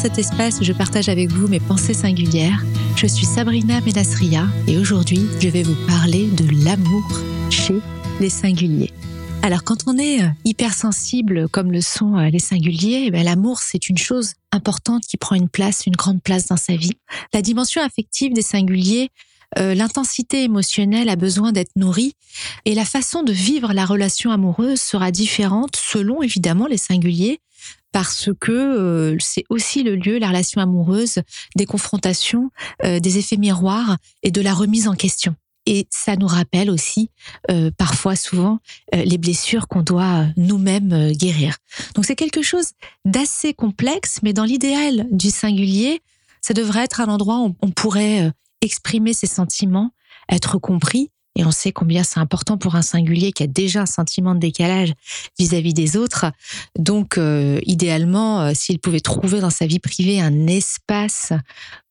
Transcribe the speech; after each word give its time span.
cet 0.00 0.18
espace 0.18 0.60
où 0.60 0.64
je 0.64 0.72
partage 0.72 1.10
avec 1.10 1.30
vous 1.30 1.46
mes 1.46 1.60
pensées 1.60 1.92
singulières. 1.92 2.64
Je 2.96 3.06
suis 3.06 3.26
Sabrina 3.26 3.82
Menasria 3.82 4.46
et 4.66 4.78
aujourd'hui 4.78 5.26
je 5.40 5.48
vais 5.50 5.62
vous 5.62 5.76
parler 5.86 6.26
de 6.28 6.64
l'amour 6.64 7.04
chez 7.50 7.74
les 8.18 8.30
singuliers. 8.30 8.94
Alors 9.42 9.62
quand 9.62 9.86
on 9.86 9.98
est 9.98 10.22
euh, 10.22 10.28
hypersensible 10.46 11.50
comme 11.50 11.70
le 11.70 11.82
sont 11.82 12.16
euh, 12.16 12.30
les 12.30 12.38
singuliers, 12.38 13.04
eh 13.08 13.10
ben, 13.10 13.22
l'amour 13.22 13.58
c'est 13.58 13.90
une 13.90 13.98
chose 13.98 14.32
importante 14.52 15.02
qui 15.02 15.18
prend 15.18 15.36
une 15.36 15.50
place, 15.50 15.84
une 15.84 15.96
grande 15.96 16.22
place 16.22 16.46
dans 16.46 16.56
sa 16.56 16.76
vie. 16.76 16.96
La 17.34 17.42
dimension 17.42 17.82
affective 17.82 18.32
des 18.32 18.40
singuliers, 18.40 19.10
euh, 19.58 19.74
l'intensité 19.74 20.44
émotionnelle 20.44 21.10
a 21.10 21.16
besoin 21.16 21.52
d'être 21.52 21.76
nourrie 21.76 22.14
et 22.64 22.74
la 22.74 22.86
façon 22.86 23.22
de 23.22 23.32
vivre 23.32 23.74
la 23.74 23.84
relation 23.84 24.30
amoureuse 24.30 24.80
sera 24.80 25.10
différente 25.10 25.76
selon 25.76 26.22
évidemment 26.22 26.66
les 26.66 26.78
singuliers 26.78 27.38
parce 27.92 28.30
que 28.40 29.16
c'est 29.20 29.44
aussi 29.48 29.82
le 29.82 29.96
lieu, 29.96 30.18
la 30.18 30.28
relation 30.28 30.60
amoureuse, 30.60 31.20
des 31.56 31.66
confrontations, 31.66 32.50
des 32.82 33.18
effets 33.18 33.36
miroirs 33.36 33.96
et 34.22 34.30
de 34.30 34.40
la 34.40 34.54
remise 34.54 34.88
en 34.88 34.94
question 34.94 35.34
et 35.66 35.86
ça 35.90 36.16
nous 36.16 36.26
rappelle 36.26 36.70
aussi 36.70 37.10
euh, 37.50 37.70
parfois 37.76 38.16
souvent 38.16 38.58
euh, 38.94 39.04
les 39.04 39.18
blessures 39.18 39.68
qu'on 39.68 39.82
doit 39.82 40.22
euh, 40.22 40.26
nous-mêmes 40.36 41.12
guérir. 41.12 41.56
Donc 41.94 42.04
c'est 42.04 42.16
quelque 42.16 42.42
chose 42.42 42.72
d'assez 43.04 43.54
complexe, 43.54 44.18
mais 44.22 44.32
dans 44.32 44.44
l'idéal 44.44 45.06
du 45.10 45.30
singulier, 45.30 46.00
ça 46.40 46.54
devrait 46.54 46.84
être 46.84 47.00
un 47.00 47.08
endroit 47.08 47.40
où 47.40 47.54
on 47.60 47.70
pourrait 47.70 48.32
exprimer 48.62 49.12
ses 49.12 49.26
sentiments, 49.26 49.92
être 50.30 50.58
compris 50.58 51.10
et 51.36 51.44
on 51.44 51.52
sait 51.52 51.72
combien 51.72 52.02
c'est 52.02 52.18
important 52.18 52.58
pour 52.58 52.74
un 52.74 52.82
singulier 52.82 53.32
qui 53.32 53.42
a 53.42 53.46
déjà 53.46 53.82
un 53.82 53.86
sentiment 53.86 54.34
de 54.34 54.40
décalage 54.40 54.92
vis-à-vis 55.38 55.74
des 55.74 55.96
autres. 55.96 56.26
Donc, 56.78 57.18
euh, 57.18 57.60
idéalement, 57.64 58.40
euh, 58.40 58.52
s'il 58.54 58.78
pouvait 58.80 59.00
trouver 59.00 59.40
dans 59.40 59.50
sa 59.50 59.66
vie 59.66 59.78
privée 59.78 60.20
un 60.20 60.46
espace 60.48 61.32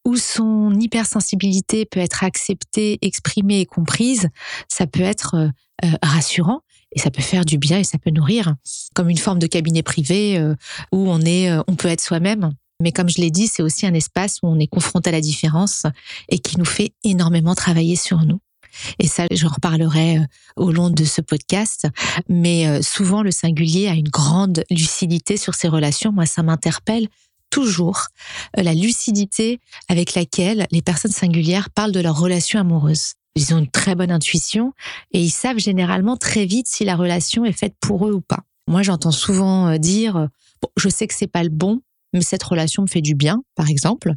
où 0.06 0.18
son 0.18 0.78
hypersensibilité 0.78 1.86
peut 1.86 2.00
être 2.00 2.24
acceptée, 2.24 3.00
exprimée 3.02 3.62
et 3.62 3.66
comprise, 3.66 4.30
ça 4.68 4.88
peut 4.88 5.02
être 5.02 5.36
euh, 5.36 5.88
rassurant 6.04 6.62
et 6.94 7.00
ça 7.00 7.10
peut 7.10 7.22
faire 7.22 7.46
du 7.46 7.58
bien 7.58 7.80
et 7.80 7.84
ça 7.84 7.98
peut 7.98 8.10
nourrir, 8.10 8.56
comme 8.94 9.10
une 9.10 9.18
forme 9.18 9.40
de 9.40 9.48
cabinet 9.48 9.84
privé 9.84 10.44
où 10.92 11.08
on 11.08 11.22
est, 11.22 11.52
on 11.68 11.76
peut 11.76 11.88
être 11.88 12.02
soi-même. 12.02 12.52
Mais 12.82 12.92
comme 12.92 13.10
je 13.10 13.22
l'ai 13.22 13.30
dit, 13.30 13.48
c'est 13.48 13.62
aussi 13.62 13.86
un 13.86 13.94
espace 13.94 14.40
où 14.42 14.48
on 14.48 14.58
est 14.58 14.68
confronté 14.68 15.10
à 15.10 15.12
la 15.12 15.22
différence 15.22 15.86
et 16.30 16.40
qui 16.40 16.58
nous 16.58 16.66
fait 16.66 16.94
énormément 17.04 17.54
travailler 17.54 17.96
sur 17.96 18.26
nous. 18.26 18.40
Et 19.00 19.08
ça, 19.08 19.26
j'en 19.32 19.50
reparlerai 19.50 20.18
euh, 20.18 20.26
au 20.56 20.72
long 20.72 20.90
de 20.90 21.04
ce 21.04 21.22
podcast. 21.22 21.88
Mais 22.28 22.68
euh, 22.68 22.82
souvent, 22.82 23.24
le 23.24 23.32
singulier 23.32 23.88
a 23.88 23.94
une 23.94 24.10
grande 24.10 24.64
lucidité 24.70 25.38
sur 25.38 25.56
ses 25.56 25.68
relations. 25.68 26.12
Moi, 26.12 26.26
ça 26.26 26.44
m'interpelle 26.44 27.08
toujours 27.50 28.08
euh, 28.58 28.64
la 28.64 28.74
lucidité 28.74 29.60
avec 29.88 30.14
laquelle 30.14 30.68
les 30.72 30.82
personnes 30.82 31.12
singulières 31.12 31.70
parlent 31.70 31.92
de 31.92 32.00
leurs 32.00 32.20
relations 32.20 32.60
amoureuses. 32.60 33.14
Ils 33.36 33.54
ont 33.54 33.60
une 33.60 33.72
très 33.72 33.96
bonne 33.96 34.12
intuition 34.12 34.74
et 35.12 35.22
ils 35.22 35.30
savent 35.30 35.60
généralement 35.60 36.18
très 36.18 36.46
vite 36.46 36.68
si 36.68 36.84
la 36.84 36.96
relation 36.96 37.46
est 37.46 37.54
faite 37.54 37.76
pour 37.80 38.08
eux 38.08 38.14
ou 38.14 38.22
pas. 38.22 38.44
Moi, 38.68 38.84
j'entends 38.84 39.12
souvent 39.12 39.78
dire, 39.78 40.28
je 40.78 40.90
sais 40.90 41.08
que 41.08 41.14
c'est 41.16 41.28
pas 41.28 41.44
le 41.44 41.50
bon, 41.50 41.82
mais 42.14 42.22
cette 42.22 42.44
relation 42.44 42.84
me 42.84 42.88
fait 42.88 43.02
du 43.02 43.16
bien, 43.16 43.44
par 43.56 43.70
exemple. 43.70 44.14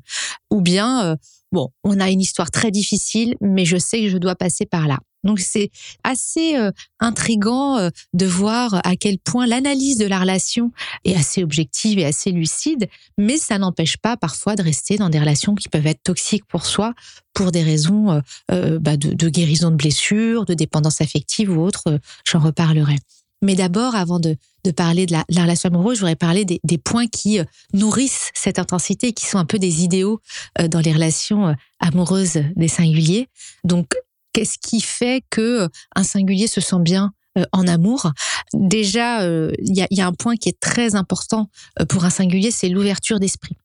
Ou 0.50 0.60
bien, 0.60 1.16
bon, 1.52 1.70
on 1.84 2.00
a 2.00 2.10
une 2.10 2.20
histoire 2.20 2.50
très 2.50 2.70
difficile, 2.70 3.36
mais 3.40 3.64
je 3.64 3.76
sais 3.76 4.00
que 4.00 4.08
je 4.08 4.18
dois 4.18 4.34
passer 4.34 4.66
par 4.66 4.88
là. 4.88 4.98
Donc 5.24 5.38
c'est 5.38 5.70
assez 6.02 6.56
euh, 6.56 6.72
intrigant 6.98 7.78
euh, 7.78 7.90
de 8.12 8.26
voir 8.26 8.80
à 8.84 8.96
quel 8.96 9.18
point 9.18 9.46
l'analyse 9.46 9.98
de 9.98 10.06
la 10.06 10.18
relation 10.18 10.72
est 11.04 11.14
assez 11.14 11.44
objective 11.44 11.98
et 11.98 12.04
assez 12.04 12.32
lucide, 12.32 12.88
mais 13.18 13.36
ça 13.36 13.58
n'empêche 13.58 13.96
pas 13.96 14.16
parfois 14.16 14.56
de 14.56 14.62
rester 14.62 14.96
dans 14.96 15.10
des 15.10 15.20
relations 15.20 15.54
qui 15.54 15.68
peuvent 15.68 15.86
être 15.86 16.02
toxiques 16.02 16.46
pour 16.46 16.66
soi 16.66 16.94
pour 17.34 17.52
des 17.52 17.62
raisons 17.62 18.20
euh, 18.50 18.78
bah, 18.78 18.96
de, 18.96 19.14
de, 19.14 19.28
guérison 19.28 19.70
de 19.70 19.76
blessures, 19.76 20.44
de 20.44 20.54
dépendance 20.54 21.00
affective 21.00 21.56
ou 21.56 21.62
autre. 21.62 21.98
J'en 22.26 22.40
reparlerai. 22.40 22.98
Mais 23.42 23.56
d'abord, 23.56 23.96
avant 23.96 24.20
de, 24.20 24.36
parler 24.74 25.04
de 25.06 25.12
la, 25.12 25.42
relation 25.42 25.68
amoureuse, 25.68 25.96
je 25.96 26.00
voudrais 26.00 26.16
parler 26.16 26.44
des, 26.44 26.78
points 26.78 27.08
qui 27.08 27.40
euh, 27.40 27.44
nourrissent 27.74 28.30
cette 28.34 28.58
intensité, 28.58 29.12
qui 29.12 29.26
sont 29.26 29.38
un 29.38 29.44
peu 29.44 29.58
des 29.58 29.82
idéaux 29.82 30.20
euh, 30.60 30.68
dans 30.68 30.80
les 30.80 30.92
relations 30.92 31.48
euh, 31.48 31.54
amoureuses 31.80 32.40
des 32.54 32.68
singuliers. 32.68 33.28
Donc, 33.64 33.94
qu'est-ce 34.32 34.58
qui 34.58 34.80
fait 34.80 35.24
que 35.30 35.68
un 35.96 36.04
singulier 36.04 36.46
se 36.46 36.60
sent 36.60 36.80
bien 36.80 37.12
en 37.50 37.66
amour? 37.66 38.12
Déjà, 38.54 39.26
il 39.26 39.76
y, 39.76 39.82
a, 39.82 39.86
y, 39.90 40.00
a, 40.00 40.06
un 40.06 40.12
point 40.12 40.36
qui 40.36 40.48
est 40.48 40.60
très 40.60 40.94
important 40.94 41.48
pour 41.88 42.04
un 42.04 42.10
singulier, 42.10 42.50
c'est 42.50 42.68
l'ouverture 42.68 43.18
d'esprit 43.18 43.56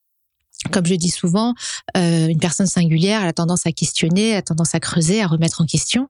comme 0.72 0.86
je 0.86 0.96
dis 0.96 1.10
souvent, 1.10 1.54
euh, 1.96 2.28
une 2.28 2.40
personne 2.40 2.68
singulière, 2.68 3.22
elle 3.22 3.28
a 3.28 3.34
tendance 3.34 3.66
à 3.66 3.72
questionner, 3.72 4.36
a 4.36 4.42
tendance 4.42 4.74
à 4.74 4.80
creuser, 4.80 5.22
à 5.22 5.28
remettre 5.28 5.62
en 5.62 5.66
question. 5.66 6.08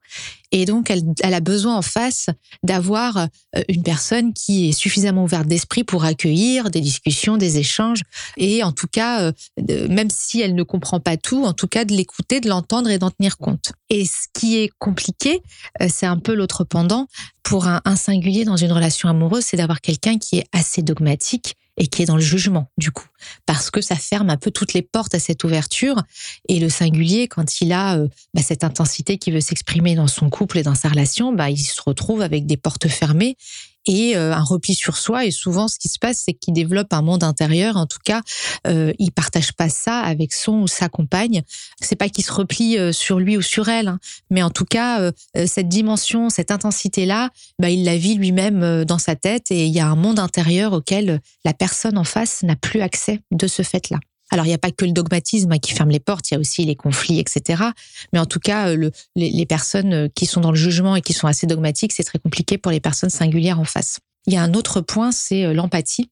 Et 0.52 0.66
donc, 0.66 0.90
elle, 0.90 1.34
a 1.34 1.40
besoin 1.42 1.76
en 1.76 1.82
face 1.82 2.28
d'avoir 2.64 3.18
euh, 3.18 3.62
une 3.68 3.84
personne 3.84 4.34
qui 4.34 4.70
est 4.70 4.72
suffisamment 4.72 5.26
ouverte 5.26 5.48
d'esprit 5.48 5.84
pour 5.84 6.06
accueillir 6.06 6.70
des 6.72 6.80
discussions, 6.80 7.36
des 7.36 7.58
échanges. 7.58 8.02
Et 8.38 8.64
en 8.64 8.72
tout 8.72 8.88
cas, 8.88 9.22
euh, 9.22 9.88
même 9.90 10.10
si 10.10 10.40
elle 10.40 10.56
ne 10.56 10.64
comprend 10.64 11.02
pas 11.02 11.18
tout, 11.18 11.44
en 11.44 11.54
tout 11.54 11.68
cas 11.68 11.84
de 11.84 11.94
l'écouter, 11.94 12.40
de 12.40 12.48
l'entendre 12.48 12.90
et 12.90 12.98
d'en 12.98 13.12
tenir 13.12 13.38
compte. 13.38 13.74
Et 13.90 14.06
ce 14.06 14.28
qui 14.34 14.58
est 14.58 14.70
compliqué, 14.80 15.42
c'est 15.90 16.06
un 16.06 16.18
peu 16.18 16.34
l'autre 16.34 16.64
pendant. 16.64 17.08
Pour 17.44 17.68
un 17.68 17.96
singulier 17.96 18.44
dans 18.44 18.58
une 18.58 18.74
relation 18.74 19.08
amoureuse, 19.08 19.46
c'est 19.46 19.56
d'avoir 19.56 19.80
quelqu'un 19.80 20.18
qui 20.18 20.40
est 20.40 20.46
assez 20.52 20.82
dogmatique 20.82 21.56
et 21.78 21.88
qui 21.88 22.02
est 22.02 22.06
dans 22.06 22.16
le 22.16 22.22
jugement 22.22 22.72
du 22.78 22.92
coup, 22.92 23.08
parce 23.46 23.70
que 23.70 23.82
ça 23.82 23.96
ferme 23.96 24.30
un 24.30 24.38
peu 24.38 24.52
toutes 24.52 24.74
les 24.74 24.82
portes 24.82 25.14
à 25.16 25.20
cette 25.20 25.44
ouverture. 25.44 26.04
Et 26.50 26.60
le 26.60 26.70
singulier, 26.70 27.28
quand 27.28 27.62
il 27.62 27.72
a 27.72 27.98
euh, 27.98 28.08
bah, 28.34 28.42
cette 28.42 28.64
intensité 28.64 29.18
qui 29.18 29.32
veut 29.32 29.42
s'exprimer 29.42 29.96
dans 29.96 30.08
son 30.08 30.30
couple 30.30 30.58
et 30.58 30.64
dans 30.64 30.76
sa 30.76 30.90
relation, 30.90 31.34
bah, 31.34 31.50
il 31.50 31.58
se 31.58 31.82
retrouve 31.82 32.22
avec 32.22 32.46
des 32.46 32.58
portes 32.58 32.88
fermées 32.88 33.38
et 33.88 34.16
euh, 34.16 34.34
un 34.34 34.44
repli 34.44 34.74
sur 34.74 34.98
soi. 34.98 35.26
Et 35.26 35.32
souvent, 35.32 35.68
ce 35.68 35.78
qui 35.80 35.90
se 35.90 36.00
passe, 36.00 36.24
c'est 36.26 36.34
qu'il 36.34 36.54
développe 36.54 36.94
un 36.94 37.02
monde 37.02 37.24
intérieur. 37.24 37.78
En 37.78 37.86
tout 37.86 38.00
cas, 38.04 38.22
euh, 38.68 38.94
il 39.00 39.12
partage 39.12 39.54
pas 39.54 39.70
ça 39.70 40.00
avec 40.00 40.34
son 40.34 40.62
ou 40.62 40.68
sa 40.68 40.90
compagne. 40.90 41.44
C'est 41.82 41.96
pas 41.96 42.10
qu'il 42.10 42.24
se 42.24 42.32
replie 42.32 42.78
euh, 42.78 42.92
sur 42.92 43.20
lui 43.20 43.38
ou 43.38 43.42
sur 43.42 43.70
elle, 43.70 43.88
hein. 43.88 44.00
mais 44.30 44.44
en 44.44 44.50
tout 44.50 44.66
cas, 44.66 45.00
euh, 45.02 45.12
cette 45.46 45.70
dimension, 45.70 46.30
cette 46.30 46.52
intensité-là, 46.52 47.30
bah, 47.60 47.70
il 47.70 47.84
la 47.84 47.98
vit 47.98 48.16
lui-même 48.16 48.86
dans 48.86 48.98
sa 48.98 49.16
tête 49.16 49.52
et 49.52 49.66
il 49.66 49.74
y 49.74 49.80
a 49.80 49.88
un 49.88 49.96
monde 49.96 50.20
intérieur 50.20 50.74
auquel 50.74 51.22
la 51.46 51.54
personne 51.54 51.98
en 51.98 52.04
face 52.04 52.44
n'a 52.44 52.56
plus 52.56 52.82
accès 52.82 53.22
de 53.32 53.48
ce 53.48 53.64
fait-là. 53.64 54.00
Alors, 54.30 54.46
il 54.46 54.50
n'y 54.50 54.56
a 54.56 54.60
pas 54.60 54.72
que 54.72 54.86
le 54.86 54.92
dogmatisme 54.92 55.52
hein, 55.52 55.60
qui 55.60 55.74
ferme 55.74 55.90
les 55.90 56.00
portes, 56.00 56.30
il 56.30 56.34
y 56.34 56.38
a 56.38 56.40
aussi 56.40 56.66
les 56.66 56.76
conflits, 56.76 57.20
etc. 57.20 57.64
Mais 58.12 58.20
en 58.20 58.26
tout 58.26 58.40
cas, 58.40 58.74
le, 58.74 58.92
les, 59.16 59.46
personnes 59.46 59.94
euh, 59.94 60.08
qui 60.14 60.26
sont 60.26 60.42
dans 60.42 60.52
le 60.52 60.58
jugement 60.58 60.96
et 60.96 61.02
qui 61.02 61.14
sont 61.14 61.28
assez 61.28 61.48
dogmatiques, 61.48 61.94
c'est 61.94 62.04
très 62.04 62.20
compliqué 62.20 62.58
pour 62.58 62.72
les 62.72 62.80
personnes 62.80 63.10
singulières 63.10 63.60
en 63.60 63.66
face. 63.66 64.00
Il 64.26 64.34
y 64.34 64.38
a 64.38 64.44
un 64.44 64.54
autre 64.54 64.82
point, 64.82 65.12
c'est 65.12 65.46
euh, 65.46 65.54
l'empathie. 65.54 66.10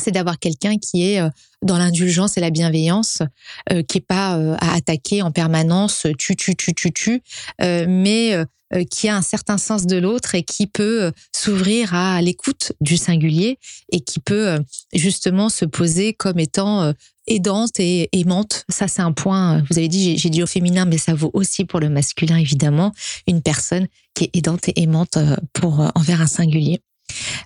C'est 0.00 0.12
d'avoir 0.12 0.38
quelqu'un 0.38 0.78
qui 0.78 1.10
est 1.10 1.20
euh, 1.20 1.28
dans 1.60 1.76
l'indulgence 1.76 2.38
et 2.38 2.40
la 2.40 2.50
bienveillance, 2.50 3.20
qui 3.88 3.98
est 3.98 4.06
pas 4.06 4.34
à 4.60 4.74
attaquer 4.74 5.22
en 5.22 5.32
permanence, 5.32 6.06
tu, 6.16 6.36
tu, 6.36 6.54
tu, 6.54 6.72
tu, 6.72 6.92
tu, 6.92 7.20
mais 7.60 8.36
qui 8.90 9.08
a 9.08 9.16
un 9.16 9.22
certain 9.22 9.58
sens 9.58 9.86
de 9.86 9.96
l'autre 9.96 10.34
et 10.34 10.42
qui 10.42 10.66
peut 10.66 11.12
s'ouvrir 11.34 11.94
à 11.94 12.20
l'écoute 12.20 12.72
du 12.80 12.96
singulier 12.96 13.58
et 13.92 14.00
qui 14.00 14.20
peut 14.20 14.58
justement 14.92 15.48
se 15.48 15.64
poser 15.64 16.12
comme 16.12 16.38
étant 16.38 16.92
aidante 17.28 17.78
et 17.78 18.08
aimante. 18.12 18.64
Ça, 18.68 18.88
c'est 18.88 19.02
un 19.02 19.12
point, 19.12 19.62
vous 19.70 19.78
avez 19.78 19.88
dit, 19.88 20.18
j'ai 20.18 20.30
dit 20.30 20.42
au 20.42 20.46
féminin, 20.46 20.84
mais 20.84 20.98
ça 20.98 21.14
vaut 21.14 21.30
aussi 21.34 21.64
pour 21.64 21.80
le 21.80 21.88
masculin, 21.88 22.36
évidemment. 22.36 22.92
Une 23.26 23.42
personne 23.42 23.86
qui 24.14 24.24
est 24.24 24.36
aidante 24.36 24.68
et 24.68 24.82
aimante 24.82 25.16
euh, 25.16 25.36
pour, 25.52 25.80
euh, 25.80 25.88
envers 25.94 26.20
un 26.20 26.26
singulier. 26.26 26.80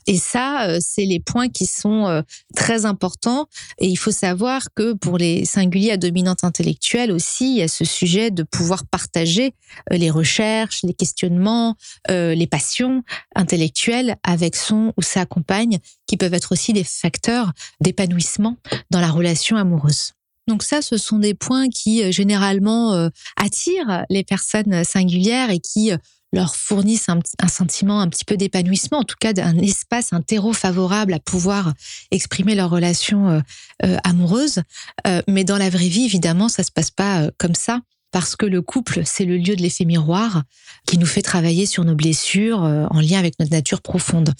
Et 0.06 0.16
ça, 0.16 0.68
euh, 0.68 0.78
c'est 0.80 1.04
les 1.04 1.20
points 1.20 1.48
qui 1.48 1.66
sont 1.66 2.06
euh, 2.06 2.22
très 2.56 2.86
importants. 2.86 3.46
Et 3.78 3.86
il 3.86 3.96
faut 3.96 4.10
savoir 4.10 4.68
que 4.74 4.92
pour 4.94 5.18
les 5.18 5.44
singuliers 5.44 5.92
à 5.92 5.96
dominante 5.96 6.44
intellectuelle 6.44 7.12
aussi, 7.12 7.52
il 7.52 7.58
y 7.58 7.62
a 7.62 7.68
ce 7.68 7.84
sujet 7.84 8.30
de 8.30 8.42
pouvoir 8.42 8.86
partager 8.86 9.54
euh, 9.92 9.96
les 9.96 10.10
recherches, 10.10 10.82
les 10.82 10.94
questionnements, 10.94 11.76
les 12.08 12.46
passions 12.46 13.02
intellectuelles 13.34 14.16
avec 14.22 14.56
son 14.56 14.92
ou 14.96 15.02
sa 15.02 15.26
compagne, 15.26 15.78
qui 16.06 16.16
peuvent 16.16 16.34
être 16.34 16.52
aussi 16.52 16.72
des 16.72 16.84
facteurs 16.84 17.52
d'épanouissement 17.80 18.56
dans 18.90 19.00
la 19.00 19.10
relation 19.10 19.56
amoureuse. 19.56 20.12
Donc 20.48 20.62
ça, 20.62 20.82
ce 20.82 20.96
sont 20.96 21.18
des 21.18 21.34
points 21.34 21.68
qui 21.68 22.12
généralement 22.12 23.08
attirent 23.36 24.04
les 24.10 24.24
personnes 24.24 24.84
singulières 24.84 25.50
et 25.50 25.60
qui 25.60 25.92
leur 26.32 26.56
fournissent 26.56 27.08
un, 27.08 27.20
sentiment 27.48 28.00
un 28.00 28.08
petit 28.08 28.24
peu 28.24 28.36
d'épanouissement, 28.36 28.98
en 28.98 29.04
tout 29.04 29.16
cas 29.20 29.32
d'un 29.32 29.56
espace, 29.58 30.12
un 30.12 30.22
terreau 30.22 30.52
favorable 30.52 31.12
à 31.12 31.20
pouvoir 31.20 31.74
exprimer 32.10 32.54
leur 32.54 32.70
relation 32.70 33.28
euh, 33.28 33.40
euh, 33.84 33.96
amoureuse. 34.04 34.62
Euh, 35.06 35.22
mais 35.28 35.44
dans 35.44 35.58
la 35.58 35.68
vraie 35.70 35.88
vie, 35.88 36.04
évidemment, 36.04 36.48
ça 36.48 36.62
se 36.62 36.70
passe 36.70 36.90
pas 36.90 37.28
comme 37.38 37.54
ça 37.54 37.80
parce 38.10 38.36
que 38.36 38.44
le 38.44 38.60
couple, 38.60 39.02
c'est 39.06 39.24
le 39.24 39.38
lieu 39.38 39.56
de 39.56 39.62
l'effet 39.62 39.86
miroir 39.86 40.42
qui 40.86 40.98
nous 40.98 41.06
fait 41.06 41.22
travailler 41.22 41.64
sur 41.64 41.82
nos 41.84 41.94
blessures 41.94 42.60
en 42.60 43.00
lien 43.00 43.18
avec 43.18 43.38
notre 43.38 43.52
nature 43.52 43.80
profonde. 43.80 44.34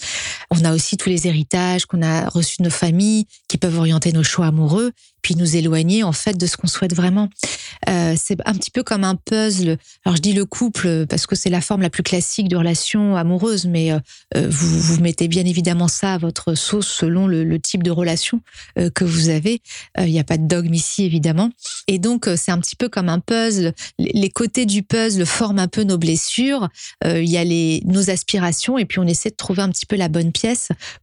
On 0.53 0.65
a 0.65 0.73
aussi 0.73 0.97
tous 0.97 1.09
les 1.09 1.27
héritages 1.27 1.85
qu'on 1.85 2.01
a 2.01 2.29
reçus 2.29 2.57
de 2.59 2.63
nos 2.63 2.69
familles 2.69 3.25
qui 3.47 3.57
peuvent 3.57 3.77
orienter 3.77 4.11
nos 4.11 4.23
choix 4.23 4.47
amoureux 4.47 4.91
puis 5.23 5.35
nous 5.35 5.55
éloigner 5.55 6.03
en 6.03 6.11
fait 6.11 6.37
de 6.37 6.45
ce 6.45 6.57
qu'on 6.57 6.67
souhaite 6.67 6.93
vraiment. 6.93 7.29
Euh, 7.89 8.13
c'est 8.17 8.37
un 8.45 8.53
petit 8.53 8.69
peu 8.69 8.83
comme 8.83 9.03
un 9.03 9.15
puzzle. 9.15 9.77
Alors 10.05 10.17
je 10.17 10.21
dis 10.21 10.33
le 10.33 10.45
couple 10.45 11.07
parce 11.07 11.25
que 11.25 11.35
c'est 11.35 11.49
la 11.49 11.61
forme 11.61 11.81
la 11.81 11.89
plus 11.89 12.03
classique 12.03 12.49
de 12.49 12.57
relation 12.57 13.15
amoureuse, 13.15 13.65
mais 13.65 13.91
euh, 13.91 13.99
euh, 14.35 14.47
vous, 14.49 14.79
vous 14.79 15.01
mettez 15.01 15.27
bien 15.27 15.45
évidemment 15.45 15.87
ça 15.87 16.13
à 16.13 16.17
votre 16.17 16.53
sauce 16.53 16.87
selon 16.87 17.25
le, 17.25 17.53
type 17.63 17.83
de 17.83 17.91
relation 17.91 18.41
que 18.75 19.05
vous 19.05 19.29
avez. 19.29 19.61
Il 19.97 20.11
n'y 20.11 20.19
a 20.19 20.25
pas 20.25 20.37
de 20.37 20.45
dogme 20.45 20.73
ici 20.73 21.05
évidemment. 21.05 21.49
Et 21.87 21.97
donc 21.97 22.27
c'est 22.35 22.51
un 22.51 22.59
petit 22.59 22.75
peu 22.75 22.89
comme 22.89 23.07
un 23.07 23.19
puzzle. 23.19 23.73
Les 23.99 24.29
côtés 24.29 24.65
du 24.65 24.83
puzzle 24.83 25.25
forment 25.25 25.59
un 25.59 25.67
peu 25.69 25.83
nos 25.83 25.97
blessures. 25.97 26.67
Il 27.05 27.29
y 27.29 27.37
a 27.37 27.43
les 27.45 27.81
nos 27.85 28.09
aspirations 28.09 28.77
et 28.77 28.85
puis 28.85 28.99
on 28.99 29.07
essaie 29.07 29.29
de 29.29 29.35
trouver 29.35 29.61
un 29.61 29.69
petit 29.69 29.85
peu 29.85 29.95
la 29.95 30.09
bonne 30.09 30.33
pièce 30.33 30.42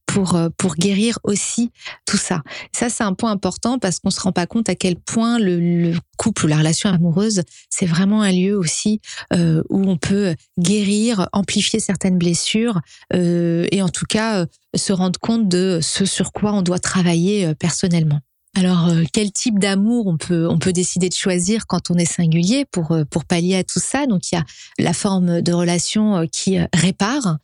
pour 0.06 0.38
pour 0.56 0.75
guérir 0.75 1.19
aussi 1.25 1.70
tout 2.04 2.16
ça. 2.16 2.42
Ça 2.72 2.88
c'est 2.88 3.04
un 3.04 3.14
point 3.14 3.31
important 3.31 3.78
parce 3.78 3.98
qu'on 3.98 4.10
on 4.10 4.12
se 4.12 4.20
rend 4.20 4.32
pas 4.32 4.46
compte 4.46 4.69
à 4.69 4.75
quel 4.75 4.96
point 4.96 5.38
le, 5.38 5.94
couple 6.16 6.46
ou 6.46 6.48
la 6.48 6.56
relation 6.58 6.90
amoureuse, 6.90 7.42
c'est 7.70 7.87
vraiment 7.87 8.22
un 8.22 8.32
lieu 8.32 8.58
aussi 8.58 9.00
euh, 9.32 9.62
où 9.70 9.88
on 9.88 9.96
peut 9.96 10.34
guérir, 10.58 11.28
amplifier 11.32 11.78
certaines 11.78 12.19
blessures 12.19 12.81
euh, 13.14 13.66
et 13.70 13.82
en 13.82 13.88
tout 13.88 14.04
cas 14.04 14.40
euh, 14.40 14.46
se 14.75 14.92
rendre 14.92 15.19
compte 15.20 15.48
de 15.48 15.78
ce 15.81 16.04
sur 16.04 16.32
quoi 16.32 16.52
on 16.52 16.62
doit 16.62 16.81
travailler 16.81 17.54
personnellement. 17.54 18.20
Alors, 18.56 18.91
quel 19.12 19.31
type 19.31 19.61
d'amour 19.61 20.08
on 20.08 20.17
peut 20.17 20.49
on 20.49 20.58
peut 20.58 20.73
décider 20.73 21.08
de 21.08 21.14
choisir 21.14 21.69
quand 21.69 21.91
on 21.91 21.94
est 21.94 22.05
singulier 22.05 22.64
pour 22.64 22.97
pour 23.08 23.25
pallier 23.25 23.56
à 23.56 23.64
tout 23.64 23.79
ça? 23.79 24.06
Donc, 24.06 24.32
il 24.32 24.35
y 24.35 24.38
a 24.38 24.44
la 24.79 24.93
forme 24.93 25.41
de 25.41 25.52
relation 25.52 26.26
qui 26.26 26.58
répare. 26.75 27.38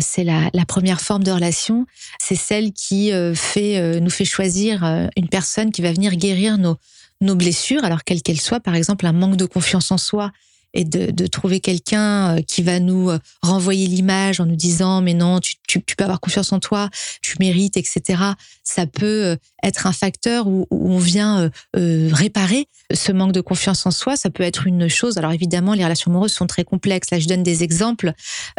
c'est 0.00 0.24
la, 0.24 0.50
première 0.66 1.02
forme 1.02 1.22
de 1.22 1.30
relation. 1.30 1.86
C'est 2.18 2.34
celle 2.34 2.72
qui 2.72 3.10
fait 3.34 4.00
nous 4.00 4.10
fait 4.10 4.24
choisir 4.24 4.84
une 5.16 5.28
personne 5.28 5.70
qui 5.70 5.82
va 5.82 5.92
venir 5.92 6.16
guérir 6.16 6.56
nos 6.56 6.78
nos 7.20 7.34
blessures, 7.34 7.84
alors 7.84 8.04
quelles 8.04 8.22
qu'elles 8.22 8.40
soient. 8.40 8.60
Par 8.60 8.74
exemple, 8.74 9.06
un 9.06 9.12
manque 9.12 9.36
de 9.36 9.44
confiance 9.44 9.90
en 9.90 9.98
soi 9.98 10.30
et 10.74 10.84
de, 10.84 11.26
trouver 11.26 11.60
quelqu'un 11.60 12.36
euh, 12.36 12.42
qui 12.42 12.62
va 12.62 12.78
nous 12.78 13.10
euh, 13.10 13.18
renvoyer 13.42 13.86
l'image 13.86 14.38
en 14.38 14.46
nous 14.46 14.56
disant 14.56 15.00
mais 15.00 15.14
non 15.14 15.40
tu, 15.40 15.54
tu, 15.66 15.80
peux 15.80 16.04
avoir 16.04 16.20
confiance 16.20 16.52
en 16.52 16.60
toi 16.60 16.90
tu 17.22 17.36
mérites 17.40 17.78
etc 17.78 18.22
ça 18.64 18.86
peut 18.86 19.24
euh, 19.24 19.36
être 19.62 19.86
un 19.86 19.92
facteur 19.92 20.46
où, 20.46 20.66
où 20.70 20.92
on 20.92 20.98
vient 20.98 21.50
euh, 21.76 22.10
réparer 22.12 22.66
ce 22.92 23.12
manque 23.12 23.32
de 23.32 23.40
confiance 23.40 23.84
en 23.86 23.90
soi 23.90 24.16
ça 24.16 24.30
peut 24.30 24.42
être 24.42 24.66
une 24.66 24.88
chose 24.88 25.18
alors 25.18 25.32
évidemment 25.32 25.74
les 25.74 25.84
relations 25.84 26.10
amoureuses 26.10 26.32
sont 26.32 26.46
très 26.46 26.64
complexes 26.64 27.10
là 27.10 27.18
je 27.18 27.28
donne 27.28 27.42
des 27.42 27.62
exemples 27.62 28.12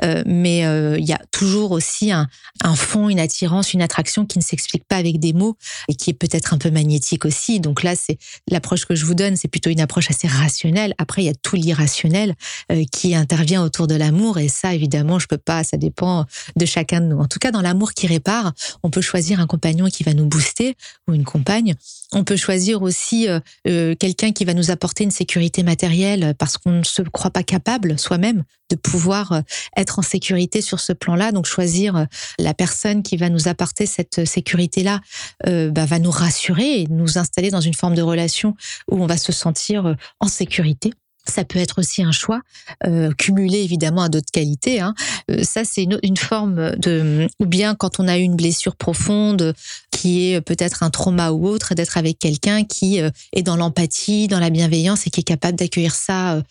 euh, 0.04 0.24
mais 0.26 0.60
il 0.60 1.06
y 1.06 1.14
a 1.14 1.22
toujours 1.32 1.72
aussi 1.72 2.12
un, 2.12 2.28
un 2.64 2.76
fond 2.76 3.10
une 3.10 3.20
attirance 3.20 3.74
une 3.74 3.82
attraction 3.82 4.26
qui 4.26 4.38
ne 4.38 4.44
s'explique 4.44 4.84
pas 4.86 4.98
avec 4.98 5.20
des 5.20 5.34
mots 5.34 5.58
et 5.88 5.96
qui 5.96 6.10
est 6.10 6.14
peut-être 6.14 6.54
un 6.54 6.58
peu 6.58 6.70
magnétique 6.70 7.26
aussi 7.26 7.60
donc 7.60 7.84
là 7.84 7.96
c'est 7.96 8.18
l'approche 8.50 8.86
que 8.86 8.96
je 8.96 9.06
vous 9.06 9.16
donne 9.16 9.36
c'est 9.36 9.48
plutôt 9.48 9.70
une 9.70 9.82
approche 9.82 10.10
assez 10.10 10.28
rationnelle 10.28 10.94
après 10.98 11.24
il 11.24 11.26
y 11.26 11.30
a 11.30 11.34
tout 11.34 11.56
l'irrationnel 11.56 12.36
euh, 12.72 12.84
qui 12.92 13.16
intervient 13.16 13.64
autour 13.64 13.88
de 13.88 13.96
l'amour. 13.96 14.38
Et 14.38 14.48
ça, 14.48 14.74
évidemment, 14.74 15.20
je 15.20 15.28
peux 15.28 15.38
pas, 15.38 15.64
ça 15.64 15.78
dépend 15.78 16.26
de 16.56 16.66
chacun 16.66 17.02
de 17.02 17.08
nous. 17.08 17.20
En 17.20 17.28
tout 17.28 17.40
cas, 17.40 17.52
dans 17.52 17.62
l'amour 17.62 17.94
qui 17.94 18.08
répare, 18.08 18.54
on 18.84 18.90
peut 18.90 19.02
choisir 19.02 19.40
un 19.40 19.48
compagnon 19.48 19.88
qui 19.88 20.04
va 20.04 20.14
nous 20.14 20.26
booster 20.26 20.76
ou 21.08 21.14
une 21.14 21.26
compagne. 21.26 21.76
On 22.12 22.24
peut 22.24 22.36
choisir 22.36 22.82
aussi 22.82 23.28
euh, 23.28 23.40
euh, 23.68 23.96
quelqu'un 23.96 24.32
qui 24.32 24.46
va 24.46 24.54
nous 24.54 24.72
apporter 24.72 25.04
une 25.04 25.12
sécurité 25.12 25.64
matérielle 25.64 26.34
parce 26.38 26.58
qu'on 26.58 26.80
ne 26.80 26.84
se 26.84 27.02
croit 27.02 27.32
pas 27.32 27.44
capable 27.44 27.98
soi-même 27.98 28.44
de 28.70 28.76
pouvoir 28.76 29.42
être 29.76 29.98
en 29.98 30.04
sécurité 30.04 30.62
sur 30.62 30.80
ce 30.80 30.94
plan-là. 30.94 31.32
Donc 31.32 31.48
choisir 31.48 32.06
la 32.38 32.54
personne 32.54 33.02
qui 33.02 33.18
va 33.18 33.30
nous 33.30 33.48
apporter 33.48 33.88
cette 33.88 34.26
sécurité-là 34.26 35.02
bah, 35.44 35.86
va 35.88 35.98
nous 35.98 36.12
rassurer 36.12 36.82
et 36.82 36.88
nous 36.88 37.18
installer 37.18 37.50
dans 37.50 37.62
une 37.62 37.74
forme 37.74 37.96
de 37.96 38.04
relation 38.04 38.56
où 38.92 39.02
on 39.02 39.08
va 39.08 39.18
se 39.18 39.32
sentir 39.32 39.96
en 40.20 40.28
sécurité. 40.28 40.94
Ça 41.26 41.44
peut 41.44 41.60
être 41.60 41.80
aussi 41.80 42.02
un 42.02 42.12
choix 42.12 42.42
euh, 42.86 43.12
cumulé 43.14 43.60
évidemment 43.60 44.02
à 44.02 44.10
d'autres 44.10 44.32
qualités. 44.32 44.80
Hein. 44.80 44.94
Euh, 45.30 45.44
ça, 45.44 45.64
c'est 45.64 45.84
une, 45.84 46.18
forme 46.18 46.76
de, 46.78 47.28
ou 47.40 47.46
bien 47.46 47.76
quand 47.76 48.00
on 48.00 48.08
a 48.08 48.18
eu 48.18 48.22
une 48.22 48.36
blessure 48.36 48.76
profonde, 48.76 49.54
qui 49.92 50.32
est 50.32 50.42
peut-être 50.42 50.82
un 50.82 50.90
trauma 50.90 51.32
ou 51.32 51.48
autre, 51.48 51.76
d'être 51.76 51.98
avec 51.98 52.20
quelqu'un 52.20 52.64
qui 52.64 53.02
euh, 53.02 53.10
est 53.34 53.44
dans 53.44 53.58
l'empathie, 53.58 54.28
dans 54.28 54.40
la 54.40 54.50
bienveillance 54.50 55.06
et 55.06 55.10
qui 55.10 55.22
est 55.22 55.24
capable 55.24 55.58
d'accueillir 55.58 55.94
ça, 55.94 56.42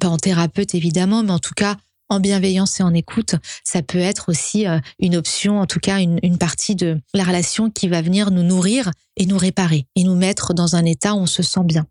pas 0.00 0.08
en 0.08 0.18
thérapeute 0.18 0.74
évidemment, 0.74 1.22
mais 1.22 1.32
en 1.32 1.38
tout 1.38 1.54
cas 1.54 1.76
en 2.08 2.20
bienveillance 2.20 2.78
et 2.78 2.82
en 2.82 2.94
écoute, 2.94 3.34
ça 3.64 3.82
peut 3.82 3.98
être 3.98 4.28
aussi 4.28 4.64
une 5.00 5.16
option, 5.16 5.60
en 5.60 5.66
tout 5.66 5.80
cas 5.80 5.98
une 5.98 6.38
partie 6.38 6.76
de 6.76 7.00
la 7.14 7.24
relation 7.24 7.68
qui 7.68 7.88
va 7.88 8.00
venir 8.00 8.30
nous 8.30 8.44
nourrir 8.44 8.92
et 9.16 9.26
nous 9.26 9.38
réparer 9.38 9.86
et 9.96 10.04
nous 10.04 10.14
mettre 10.14 10.54
dans 10.54 10.76
un 10.76 10.84
état 10.84 11.14
où 11.14 11.18
on 11.18 11.26
se 11.26 11.42
sent 11.42 11.64
bien. 11.64 11.86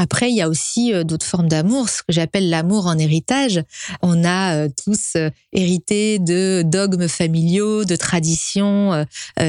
Après, 0.00 0.30
il 0.30 0.34
y 0.34 0.40
a 0.40 0.48
aussi 0.48 0.94
euh, 0.94 1.04
d'autres 1.04 1.26
formes 1.26 1.48
d'amour, 1.48 1.90
ce 1.90 1.98
que 1.98 2.10
j'appelle 2.10 2.48
l'amour 2.48 2.86
en 2.86 2.96
héritage. 2.96 3.62
On 4.00 4.24
a 4.24 4.54
euh, 4.54 4.68
tous 4.82 5.12
euh, 5.16 5.28
hérité 5.52 6.18
de 6.18 6.62
dogmes 6.64 7.06
familiaux, 7.06 7.84
de 7.84 7.96
traditions 7.96 9.04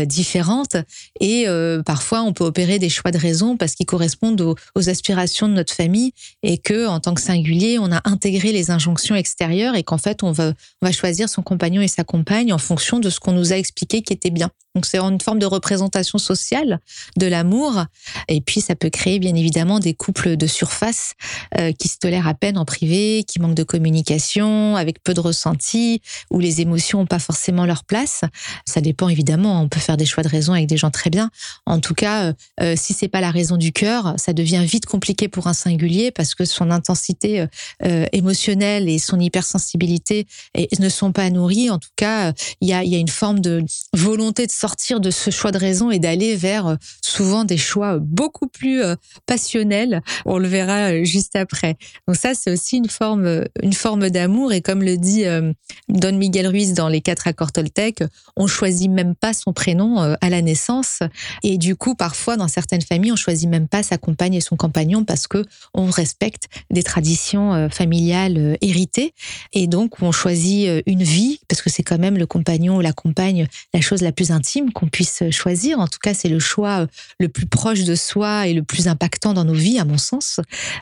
différentes, 0.06 0.76
et 1.20 1.46
parfois 1.86 2.24
on 2.24 2.34
peut 2.34 2.44
opérer 2.44 2.80
des 2.80 2.90
choix 2.90 3.12
de 3.12 3.18
raison 3.18 3.56
parce 3.56 3.76
qu'ils 3.76 3.86
correspondent 3.86 4.42
aux, 4.42 4.90
aspirations 4.90 5.48
de 5.48 5.54
notre 5.54 5.74
famille, 5.74 6.14
et 6.42 6.58
que 6.58 6.88
en 6.88 7.00
tant 7.00 7.14
que 7.14 7.22
singulier, 7.22 7.78
on 7.80 7.92
a 7.92 8.02
intégré 8.06 8.52
les 8.52 8.72
injonctions 8.72 9.16
extérieures 9.16 9.76
et 9.76 9.84
qu'en 9.84 10.00
fait 10.00 10.24
on 10.24 10.32
va, 10.32 10.54
on 10.82 10.88
va 10.88 10.92
choisir 10.92 11.30
son 11.30 11.44
compagnon 11.44 11.82
et 11.82 11.88
sa 11.88 12.04
compagne 12.04 12.52
en 12.52 12.58
fonction 12.58 13.00
de 13.00 13.10
ce 13.10 13.20
qu'on 13.20 13.34
nous 13.34 13.54
a 13.54 13.58
expliqué 13.58 14.02
qui 14.02 14.14
était 14.14 14.32
bien. 14.32 14.50
Donc 14.76 14.86
c'est 14.86 15.00
une 15.00 15.20
forme 15.20 15.40
de 15.40 15.46
représentation 15.46 16.18
sociale 16.18 16.80
de 17.18 17.28
l'amour. 17.28 17.86
Et 18.28 18.42
puis 18.42 18.62
ça 18.62 18.76
peut 18.76 18.90
créer 18.90 19.20
bien 19.20 19.36
évidemment 19.36 19.80
des 19.80 19.94
couples 19.94 20.38
de 20.42 20.48
surface 20.48 21.14
euh, 21.58 21.72
qui 21.72 21.88
se 21.88 21.98
tolèrent 21.98 22.28
à 22.28 22.34
peine 22.34 22.58
en 22.58 22.66
privé, 22.66 23.24
qui 23.28 23.40
manquent 23.40 23.56
de 23.56 23.64
communication, 23.64 24.76
avec 24.76 25.04
peu 25.04 25.14
de 25.14 25.20
ressenti, 25.20 26.02
où 26.32 26.40
les 26.40 26.62
émotions 26.62 27.00
n'ont 27.00 27.06
pas 27.06 27.20
forcément 27.20 27.66
leur 27.66 27.84
place. 27.84 28.22
Ça 28.66 28.82
dépend 28.82 29.08
évidemment. 29.08 29.62
On 29.62 29.70
peut 29.70 29.80
faire 29.80 29.98
des 29.98 30.06
choix 30.06 30.24
de 30.24 30.30
raison 30.30 30.54
avec 30.54 30.68
des 30.68 30.78
gens 30.78 30.92
très 30.92 31.10
bien. 31.10 31.30
En 31.66 31.80
tout 31.80 31.94
cas, 31.94 32.24
euh, 32.24 32.34
euh 32.62 32.76
si 32.76 32.94
c'est 32.94 33.08
pas 33.08 33.22
la 33.22 33.32
raison 33.32 33.58
du 33.58 33.72
cœur, 33.72 34.16
ça 34.18 34.34
devient 34.34 34.64
vite 34.66 34.86
compliqué 34.86 35.28
pour 35.28 35.48
un 35.48 35.54
singulier 35.54 36.12
parce 36.12 36.34
que 36.34 36.46
son 36.46 36.72
intensité 36.72 37.46
euh, 37.84 38.06
émotionnelle 38.12 38.90
et 38.90 38.98
son 38.98 39.20
hypersensibilité 39.20 40.26
ne 40.80 40.90
sont 40.90 41.12
pas 41.12 41.30
nourries. 41.30 41.70
En 41.70 41.78
tout 41.78 41.90
cas, 41.96 42.34
il 42.62 42.70
y 42.70 42.74
a, 42.74 42.82
une 42.84 43.08
forme 43.08 43.40
de 43.40 43.64
volonté 43.94 44.48
de 44.48 44.52
sortir 44.52 45.00
de 45.00 45.12
ce 45.12 45.30
choix 45.30 45.52
de 45.52 45.58
raison 45.58 45.92
et 45.92 46.00
d'aller 46.00 46.36
vers 46.36 46.78
souvent 47.02 47.44
des 47.44 47.58
choix 47.58 48.00
beaucoup 48.00 48.48
plus 48.48 48.82
passionnels. 49.26 50.02
On 50.32 50.40
le 50.40 50.48
verra 50.48 50.92
euh, 50.92 51.04
juste 51.04 51.36
après. 51.36 51.76
Donc 52.08 52.16
ça, 52.16 52.34
c'est 52.34 52.52
aussi 52.52 52.78
une 52.78 52.90
forme, 52.90 53.46
une 53.62 53.74
forme 53.74 54.10
d'amour. 54.10 54.54
Et 54.54 54.62
comme 54.62 54.82
le 54.82 54.98
dit 54.98 55.26
Don 55.90 56.14
Miguel 56.14 56.48
Ruiz 56.48 56.74
dans 56.74 56.88
les 56.88 57.02
quatre 57.02 57.28
accords 57.28 57.52
Toltec, 57.52 58.04
on 58.36 58.48
choisit 58.48 58.90
même 58.90 59.14
pas 59.16 59.34
son 59.34 59.54
prénom 59.54 59.98
à 60.00 60.30
la 60.30 60.42
naissance. 60.42 61.00
Et 61.44 61.58
du 61.58 61.76
coup, 61.76 61.96
parfois, 61.96 62.38
dans 62.38 62.48
certaines 62.48 62.82
familles, 62.82 63.12
on 63.12 63.18
choisit 63.18 63.50
même 63.50 63.68
pas 63.68 63.84
sa 63.84 63.98
compagne 63.98 64.34
et 64.34 64.42
son 64.42 64.56
compagnon 64.56 65.04
parce 65.04 65.28
que 65.28 65.46
on 65.74 65.86
respecte 65.86 66.48
des 66.70 66.84
traditions 66.84 67.70
familiales 67.70 68.58
héritées. 68.62 69.14
Et 69.54 69.68
donc, 69.68 70.02
on 70.02 70.12
choisit 70.12 70.84
une 70.86 71.04
vie 71.04 71.40
parce 71.48 71.62
que 71.62 71.70
c'est 71.70 71.84
quand 71.84 72.00
même 72.00 72.18
le 72.18 72.26
compagnon 72.26 72.78
ou 72.78 72.82
la 72.82 72.94
compagne 72.94 73.48
la 73.74 73.82
chose 73.82 74.02
la 74.02 74.12
plus 74.12 74.32
intime 74.32 74.72
qu'on 74.72 74.88
puisse 74.88 75.24
choisir. 75.32 75.80
En 75.80 75.88
tout 75.88 76.00
cas, 76.02 76.14
c'est 76.14 76.30
le 76.30 76.40
choix 76.40 76.82
euh, 76.82 76.88
le 77.20 77.30
plus 77.30 77.46
proche 77.46 77.84
de 77.84 77.96
soi 77.96 78.48
et 78.48 78.54
le 78.54 78.64
plus 78.64 78.88
impactant 78.88 79.34
dans 79.34 79.46
nos 79.46 79.54
vies, 79.54 79.80
à 79.80 79.86
mon 79.86 79.98
sens, 79.98 80.11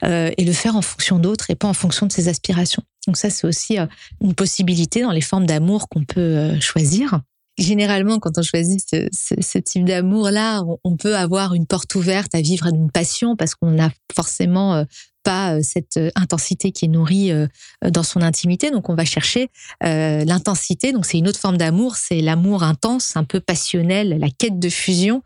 euh, 0.04 0.32
et 0.38 0.46
le 0.46 0.54
faire 0.54 0.76
en 0.76 0.82
fonction 0.82 1.20
d'autres 1.20 1.50
et 1.50 1.56
pas 1.56 1.68
en 1.68 1.74
fonction 1.74 2.06
de 2.06 2.12
ses 2.12 2.28
aspirations. 2.28 2.84
Donc 3.08 3.18
ça, 3.18 3.30
c'est 3.30 3.48
aussi 3.48 3.80
euh, 3.80 3.86
une 4.22 4.34
possibilité 4.34 5.02
dans 5.02 5.12
les 5.12 5.22
formes 5.22 5.46
d'amour 5.46 5.90
qu'on 5.90 6.04
peut 6.04 6.60
choisir. 6.60 7.22
Généralement, 7.58 8.20
quand 8.20 8.38
on 8.38 8.42
choisit 8.42 8.82
ce, 8.90 9.08
ce, 9.12 9.58
type 9.58 9.84
d'amour-là, 9.84 10.64
on, 10.64 10.78
on, 10.86 10.96
peut 10.96 11.18
avoir 11.18 11.54
une 11.54 11.66
porte 11.66 11.94
ouverte 11.96 12.34
à 12.34 12.42
vivre 12.42 12.68
une 12.68 12.90
passion 12.90 13.36
parce 13.36 13.54
qu'on 13.56 13.82
a 13.84 13.90
forcément 14.16 14.86
euh, 15.30 15.60
cette 15.64 15.98
euh, 15.98 16.10
intensité 16.16 16.72
qui 16.72 16.86
est 16.86 16.88
nourrie 16.88 17.32
euh, 17.32 17.48
dans 17.88 18.04
son 18.04 18.22
intimité. 18.22 18.72
Donc 18.72 18.90
on 18.90 18.96
va 18.96 19.06
chercher 19.06 19.50
l'intensité. 19.82 20.92
Donc 20.92 21.06
c'est 21.06 21.18
une 21.18 21.28
autre 21.28 21.40
forme 21.40 21.58
d'amour, 21.58 21.96
c'est 21.96 22.22
l'amour 22.22 22.64
intense, 22.64 23.16
un 23.16 23.24
peu 23.24 23.40
passionnel, 23.40 24.18
la 24.20 24.30
quête 24.30 24.60
de 24.60 24.70
fusion. 24.70 25.22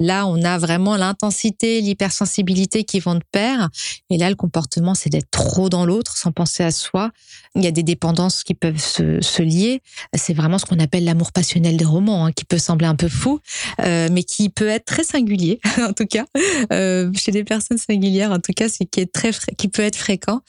Là, 0.00 0.26
on 0.26 0.42
a 0.42 0.58
vraiment 0.58 0.96
l'intensité, 0.96 1.80
l'hypersensibilité 1.80 2.84
qui 2.84 3.00
vont 3.00 3.14
de 3.14 3.24
pair. 3.32 3.68
Et 4.10 4.18
là, 4.18 4.30
le 4.30 4.36
comportement, 4.36 4.94
c'est 4.94 5.10
d'être 5.10 5.30
trop 5.30 5.68
dans 5.68 5.84
l'autre 5.84 6.16
sans 6.16 6.32
penser 6.32 6.62
à 6.62 6.70
soi. 6.70 7.10
Il 7.54 7.64
y 7.64 7.66
a 7.66 7.70
des 7.70 7.82
dépendances 7.82 8.44
qui 8.44 8.54
peuvent 8.54 8.78
se, 8.78 9.42
lier. 9.42 9.82
C'est 10.14 10.34
vraiment 10.34 10.58
ce 10.58 10.66
qu'on 10.66 10.78
appelle 10.78 11.04
l'amour 11.04 11.32
passionnel 11.32 11.76
des 11.76 11.84
romans, 11.84 12.26
hein, 12.26 12.32
qui 12.32 12.44
peut 12.44 12.58
sembler 12.58 12.86
un 12.86 12.96
peu 12.96 13.08
fou, 13.08 13.40
mais 13.78 14.22
qui 14.22 14.48
peut 14.48 14.68
être 14.68 14.84
très 14.84 15.04
singulier, 15.04 15.60
en 15.78 15.92
tout 15.92 16.06
cas, 16.06 16.24
chez 16.70 17.32
des 17.32 17.44
personnes 17.44 17.78
singulières. 17.78 18.32
En 18.32 18.38
tout 18.38 18.52
cas, 18.54 18.68
c'est 18.68 18.86
qui 18.86 19.00
est 19.00 19.12
très 19.12 19.32
qui 19.56 19.68
peut 19.68 19.82
être 19.82 19.96
fréquent. 19.96 20.40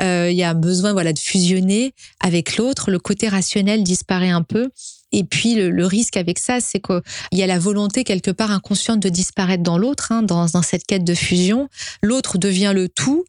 Euh, 0.00 0.28
il 0.30 0.36
y 0.36 0.42
a 0.42 0.50
un 0.50 0.54
besoin 0.54 0.92
voilà 0.92 1.12
de 1.12 1.18
fusionner 1.18 1.94
avec 2.20 2.56
l'autre. 2.56 2.90
Le 2.90 2.98
côté 2.98 3.28
rationnel 3.28 3.82
disparaît 3.82 4.30
un 4.30 4.42
peu. 4.42 4.70
Et 5.12 5.24
puis 5.24 5.54
le, 5.54 5.86
risque 5.86 6.16
avec 6.16 6.38
ça, 6.38 6.60
c'est 6.60 6.80
qu'il 6.80 7.02
y 7.32 7.42
a 7.42 7.46
la 7.46 7.58
volonté 7.58 8.04
quelque 8.04 8.30
part 8.30 8.50
inconsciente 8.50 9.00
de 9.00 9.08
disparaître 9.08 9.62
dans 9.62 9.78
l'autre, 9.78 10.12
hein, 10.12 10.22
dans, 10.22 10.46
dans 10.46 10.62
cette 10.62 10.84
quête 10.84 11.04
de 11.04 11.14
fusion. 11.14 11.68
L'autre 12.02 12.38
devient 12.38 12.72
le 12.74 12.88
tout 12.88 13.24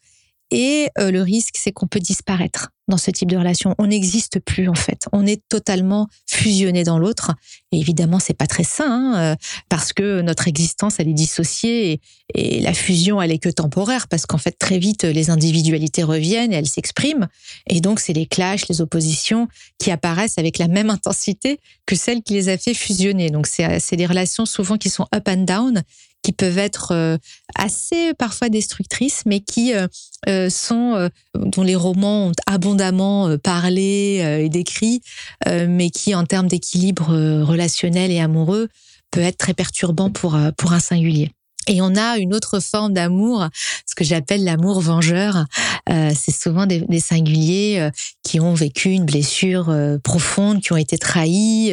et 0.52 0.90
euh, 0.98 1.12
le 1.12 1.22
risque, 1.22 1.56
c'est 1.58 1.72
qu'on 1.72 1.88
peut 1.88 2.00
disparaître 2.00 2.70
dans 2.88 2.98
ce 2.98 3.12
type 3.12 3.30
de 3.30 3.36
relation. 3.36 3.76
On 3.80 3.88
n'existe 3.88 4.40
plus 4.40 4.70
en 4.70 4.74
fait. 4.74 5.08
On 5.12 5.26
est 5.26 5.42
totalement 5.50 6.08
fusionné 6.26 6.86
dans 6.86 6.98
l'autre. 6.98 7.34
Et 7.74 7.80
évidemment, 7.80 8.20
c'est 8.20 8.34
pas 8.34 8.48
très 8.48 8.64
sain 8.64 8.90
hein, 8.90 9.18
euh, 9.18 9.36
parce 9.68 9.92
que 9.92 10.22
notre 10.22 10.48
existence 10.48 10.96
elle 11.00 11.10
est 11.10 11.14
dissociée 11.14 12.00
et, 12.34 12.62
la 12.62 12.74
fusion 12.74 13.22
elle 13.22 13.32
est 13.32 13.40
que 13.40 13.50
temporaire 13.50 14.08
parce 14.08 14.26
qu'en 14.26 14.38
fait 14.38 14.58
très 14.58 14.80
vite 14.80 15.04
les 15.04 15.30
individualités 15.30 16.04
reviennent 16.04 16.54
et 16.54 16.56
elles 16.56 16.68
s'expriment. 16.68 17.28
Et 17.68 17.82
donc 17.82 18.00
c'est 18.00 18.14
les 18.14 18.26
clashs, 18.26 18.70
les 18.70 18.80
oppositions 18.80 19.50
qui 19.80 19.92
apparaissent 19.92 20.38
avec 20.38 20.58
la 20.58 20.70
même 20.70 20.90
intensité 20.90 21.60
que 21.86 21.96
celle 21.96 22.24
qui 22.24 22.34
les 22.34 22.48
a 22.48 22.58
fait 22.58 22.74
fusionner. 22.74 23.32
Donc 23.32 23.48
c'est 23.48 23.96
des 23.96 24.06
relations 24.06 24.46
souvent 24.46 24.78
qui 24.78 24.90
sont 24.90 25.08
up 25.14 25.28
and 25.28 25.44
down 25.44 25.84
qui 26.24 26.34
peuvent 26.34 26.58
être 26.58 26.92
euh, 26.92 27.18
assez 27.56 28.14
parfois 28.14 28.50
destructrices, 28.50 29.24
mais 29.26 29.40
qui 29.40 29.74
euh, 29.74 29.88
euh, 30.28 30.50
sont 30.50 31.10
dont 31.36 31.64
les 31.64 31.76
romans 31.76 32.28
ont 32.28 32.32
abondamment 32.46 33.38
parlé 33.38 34.42
et 34.42 34.50
décrit, 34.50 35.02
mais 35.46 35.90
qui 35.90 36.16
en 36.16 36.26
termes 36.26 36.48
d'équilibre 36.48 37.10
relationnel 37.44 38.12
et 38.12 38.20
amoureux 38.20 38.68
peut 39.12 39.22
être 39.22 39.38
très 39.38 39.54
perturbant 39.54 40.10
pour 40.10 40.38
pour 40.58 40.74
un 40.74 40.80
singulier. 40.80 41.32
Et 41.68 41.82
on 41.82 41.96
a 41.96 42.18
une 42.18 42.34
autre 42.34 42.60
forme 42.60 42.94
d'amour, 42.94 43.48
ce 43.86 43.94
que 43.96 44.04
j'appelle 44.04 44.44
l'amour 44.44 44.82
vengeur. 44.82 45.46
c'est 45.88 46.32
souvent 46.32 46.66
des, 46.66 46.82
des 46.82 47.00
singuliers 47.00 47.90
qui 48.24 48.40
ont 48.40 48.54
vécu 48.54 48.90
une 48.90 49.06
blessure 49.06 49.74
profonde, 50.04 50.62
qui 50.62 50.74
ont 50.74 50.78
été 50.78 50.98
trahis 50.98 51.72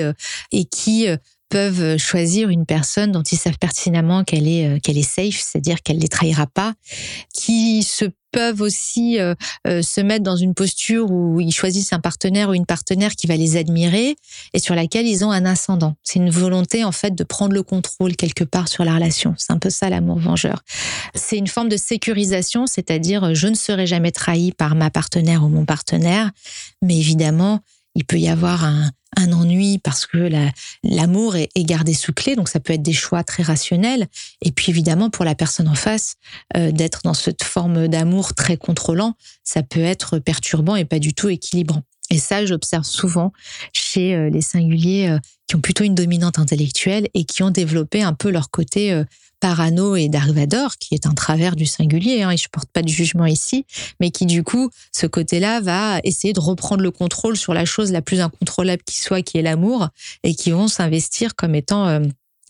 et 0.53 0.65
qui 0.65 1.07
peuvent 1.55 1.99
choisir 1.99 2.49
une 2.49 2.67
personne 2.67 3.13
dont 3.13 3.23
ils 3.23 3.39
savent 3.39 3.59
pertinemment 3.59 4.25
qu'elle 4.25 4.49
est 4.49 4.67
euh, 4.67 4.81
qu'elle 4.81 4.99
est 4.99 5.09
safe, 5.09 5.37
c'est-à-dire 5.37 5.85
qu'elle 5.85 5.99
les 5.99 6.09
trahira 6.09 6.49
pas, 6.49 6.75
qui 7.33 7.85
se 7.85 8.07
peuvent 8.33 8.61
aussi 8.61 9.21
euh, 9.21 9.37
euh, 9.69 9.81
se 9.81 10.01
mettre 10.01 10.25
dans 10.25 10.35
une 10.35 10.55
posture 10.55 11.13
où 11.13 11.39
ils 11.39 11.53
choisissent 11.53 11.93
un 11.93 12.01
partenaire 12.01 12.49
ou 12.49 12.55
une 12.55 12.67
partenaire 12.67 13.15
qui 13.15 13.29
va 13.29 13.37
les 13.37 13.57
admirer 13.57 14.17
et 14.53 14.59
sur 14.59 14.75
laquelle 14.75 15.07
ils 15.07 15.25
ont 15.25 15.31
un 15.31 15.45
ascendant. 15.45 15.95
C'est 16.03 16.19
une 16.19 16.31
volonté 16.31 16.83
en 16.83 16.91
fait 16.91 17.15
de 17.15 17.23
prendre 17.23 17.55
le 17.55 17.63
contrôle 17.63 18.17
quelque 18.17 18.43
part 18.43 18.67
sur 18.67 18.85
la 18.85 18.95
relation. 18.95 19.37
C'est 19.39 19.53
un 19.53 19.61
peu 19.61 19.71
ça 19.71 19.89
l'amour 19.89 20.19
vengeur. 20.19 20.65
C'est 21.15 21.39
une 21.39 21.47
forme 21.47 21.69
de 21.69 21.77
sécurisation, 21.77 22.67
c'est-à-dire 22.67 23.33
je 23.33 23.47
ne 23.47 23.55
serai 23.55 23.87
jamais 23.87 24.11
trahi 24.11 24.51
par 24.51 24.75
ma 24.75 24.91
partenaire 24.91 25.45
ou 25.45 25.49
mon 25.49 25.65
partenaire, 25.65 26.33
mais 26.83 26.97
évidemment 26.99 27.61
il 27.95 28.05
peut 28.05 28.19
y 28.19 28.29
avoir 28.29 28.65
un, 28.65 28.91
un 29.17 29.33
ennui 29.33 29.79
parce 29.79 30.07
que 30.07 30.29
l'amour 30.83 31.37
est, 31.37 31.51
gardé 31.65 31.95
sous 31.95 32.13
clé, 32.13 32.37
donc 32.37 32.49
ça 32.49 32.61
peut 32.61 32.73
être 32.73 32.83
des 32.83 32.93
choix 32.93 33.25
très 33.25 33.43
rationnels. 33.43 34.07
Et 34.43 34.53
puis 34.53 34.71
évidemment 34.71 35.11
pour 35.11 35.25
la 35.25 35.35
personne 35.35 35.69
en 35.69 35.75
face, 35.75 36.17
euh, 36.57 36.73
d'être 36.73 37.01
dans 37.05 37.15
cette 37.15 37.43
forme 37.43 37.89
d'amour 37.89 38.35
très 38.35 38.57
contrôlant, 38.57 39.15
ça 39.43 39.63
peut 39.63 39.81
être 39.81 40.19
perturbant 40.19 40.77
et 40.77 40.85
pas 40.85 40.99
du 40.99 41.15
tout 41.15 41.29
équilibrant. 41.29 41.83
Et 42.15 42.19
ça, 42.19 42.47
j'observe 42.47 42.85
souvent 42.85 43.33
chez 43.73 44.15
euh, 44.15 44.31
les 44.31 44.41
singuliers 44.41 45.09
euh, 45.09 45.19
qui 45.49 45.57
ont 45.57 45.61
plutôt 45.61 45.83
une 45.83 45.97
dominante 45.97 46.39
intellectuelle 46.39 47.09
et 47.13 47.25
qui 47.25 47.43
ont 47.43 47.51
développé 47.51 48.03
un 48.03 48.13
peu 48.13 48.31
leur 48.31 48.51
côté 48.51 49.05
Parano 49.41 49.97
et 49.97 50.09
Dark 50.09 50.31
Vador, 50.31 50.77
qui 50.79 50.95
est 50.95 51.07
un 51.07 51.13
travers 51.13 51.55
du 51.55 51.67
singulier, 51.67 52.23
hein, 52.23 52.31
et 52.31 52.37
je 52.39 52.49
porte 52.49 52.71
pas 52.71 52.83
de 52.83 52.89
jugement 52.89 53.27
ici, 53.27 53.67
mais 54.01 54.11
qui 54.11 54.25
du 54.25 54.43
coup, 54.43 54.71
ce 54.91 55.07
côté-là 55.07 55.61
va 55.61 56.01
essayer 56.03 56.33
de 56.33 56.41
reprendre 56.41 56.83
le 56.83 56.91
contrôle 56.91 57.37
sur 57.37 57.53
la 57.53 57.67
chose 57.67 57.93
la 57.93 58.01
plus 58.01 58.21
incontrôlable 58.21 58.83
qui 58.85 58.97
soit, 58.97 59.21
qui 59.21 59.37
est 59.37 59.43
l'amour, 59.43 59.89
et 60.23 60.35
qui 60.35 60.51
vont 60.51 60.69
s'investir 60.69 61.35
comme 61.35 61.55
étant 61.55 61.87
euh, 61.89 62.01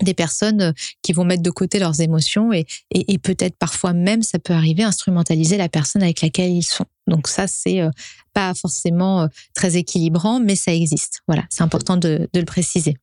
des 0.02 0.14
personnes 0.14 0.73
qui 1.02 1.12
vont 1.12 1.25
mettre 1.25 1.42
de 1.42 1.50
côté 1.50 1.78
leurs 1.78 2.00
émotions 2.00 2.52
et, 2.52 2.64
et, 2.90 3.18
peut-être 3.18 3.56
parfois 3.56 3.92
même 3.92 4.23
ça 4.23 4.38
peut 4.38 4.52
arriver 4.52 4.83
instrumentaliser 4.83 5.56
la 5.56 5.68
personne 5.68 6.02
avec 6.02 6.21
laquelle 6.21 6.50
ils 6.50 6.64
sont. 6.64 6.87
Donc 7.06 7.28
ça 7.28 7.47
c'est 7.47 7.80
euh, 7.80 7.90
pas 8.34 8.52
forcément 8.54 9.22
euh, 9.22 9.26
très 9.54 9.76
équilibrant, 9.76 10.40
mais 10.40 10.56
ça 10.56 10.74
existe. 10.74 11.20
Voilà, 11.26 11.44
c'est 11.48 11.62
important 11.62 11.96
de, 11.96 12.28
le 12.34 12.44
préciser 12.44 12.96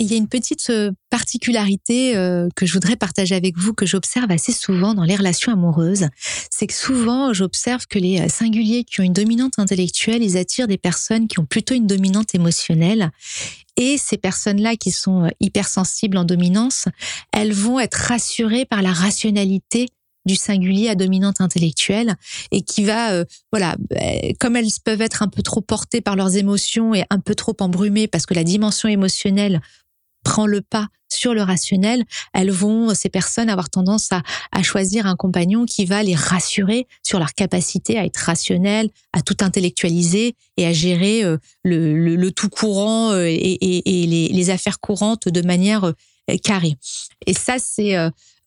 il 0.00 0.10
y 0.10 0.14
a 0.14 0.16
une 0.16 0.26
petite 0.26 0.70
euh, 0.70 0.90
particularité 1.08 2.16
euh, 2.16 2.48
que 2.56 2.66
je 2.66 2.72
voudrais 2.72 2.96
partager 2.96 3.36
avec 3.36 3.56
vous, 3.56 3.72
que 3.74 3.86
j'observe 3.86 4.28
assez 4.32 4.50
souvent 4.50 4.92
dans 4.92 5.04
les 5.04 5.14
relations 5.14 5.52
amoureuses. 5.52 6.08
C'est 6.50 6.66
que 6.66 6.74
souvent, 6.74 7.32
j'observe 7.32 7.86
que 7.86 8.00
les 8.00 8.28
singuliers 8.28 8.82
qui 8.82 9.00
ont 9.00 9.04
une 9.04 9.12
dominante 9.12 9.56
intellectuelle, 9.60 10.24
ils 10.24 10.36
attirent 10.36 10.66
des 10.66 10.78
personnes 10.78 11.28
qui 11.28 11.38
ont 11.38 11.46
plutôt 11.46 11.74
une 11.74 11.86
dominante 11.86 12.34
émotionnelle. 12.34 13.12
Et 13.76 13.96
ces 13.96 14.18
personnes-là 14.18 14.74
qui 14.74 14.90
sont 14.90 15.30
hypersensibles 15.38 16.16
en 16.16 16.24
dominance, 16.24 16.86
elles 17.32 17.52
vont 17.52 17.78
être 17.78 17.94
rassurées 17.94 18.64
par 18.64 18.82
la 18.82 18.92
rationalité 18.92 19.90
du 20.26 20.36
singulier 20.36 20.88
à 20.88 20.94
dominante 20.94 21.40
intellectuelle 21.40 22.16
et 22.50 22.62
qui 22.62 22.84
va, 22.84 23.24
voilà, 23.52 23.76
comme 24.40 24.56
elles 24.56 24.68
peuvent 24.84 25.02
être 25.02 25.22
un 25.22 25.28
peu 25.28 25.42
trop 25.42 25.60
portées 25.60 26.00
par 26.00 26.16
leurs 26.16 26.36
émotions 26.36 26.94
et 26.94 27.04
un 27.10 27.18
peu 27.18 27.34
trop 27.34 27.56
embrumées 27.60 28.08
parce 28.08 28.26
que 28.26 28.34
la 28.34 28.44
dimension 28.44 28.88
émotionnelle 28.88 29.60
prend 30.24 30.46
le 30.46 30.60
pas 30.62 30.88
sur 31.08 31.32
le 31.34 31.42
rationnel, 31.42 32.02
elles 32.32 32.50
vont, 32.50 32.92
ces 32.94 33.08
personnes, 33.08 33.48
avoir 33.48 33.70
tendance 33.70 34.10
à, 34.10 34.22
à, 34.50 34.62
choisir 34.62 35.06
un 35.06 35.14
compagnon 35.14 35.64
qui 35.64 35.84
va 35.84 36.02
les 36.02 36.16
rassurer 36.16 36.88
sur 37.04 37.20
leur 37.20 37.34
capacité 37.34 37.98
à 37.98 38.04
être 38.04 38.16
rationnel, 38.16 38.90
à 39.12 39.22
tout 39.22 39.36
intellectualiser 39.40 40.34
et 40.56 40.66
à 40.66 40.72
gérer 40.72 41.22
euh, 41.22 41.36
le, 41.62 42.16
le, 42.16 42.30
tout 42.32 42.48
courant 42.48 43.12
euh, 43.12 43.26
et, 43.26 43.58
les, 44.32 44.50
affaires 44.50 44.80
courantes 44.80 45.28
de 45.28 45.42
manière 45.42 45.84
euh, 45.84 46.36
carrée. 46.42 46.76
Et 47.26 47.34
ça, 47.34 47.56
c'est 47.58 47.94